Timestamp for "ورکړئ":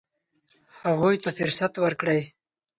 1.83-2.21